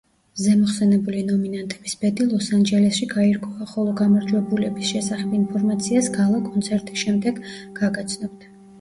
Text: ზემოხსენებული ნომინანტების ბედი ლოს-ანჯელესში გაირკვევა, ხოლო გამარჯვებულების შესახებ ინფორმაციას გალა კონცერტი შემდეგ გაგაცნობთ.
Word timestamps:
ზემოხსენებული 0.43 1.19
ნომინანტების 1.27 1.93
ბედი 2.05 2.25
ლოს-ანჯელესში 2.31 3.09
გაირკვევა, 3.13 3.69
ხოლო 3.75 3.95
გამარჯვებულების 4.01 4.91
შესახებ 4.97 5.39
ინფორმაციას 5.45 6.13
გალა 6.19 6.45
კონცერტი 6.51 7.01
შემდეგ 7.07 7.43
გაგაცნობთ. 7.81 8.55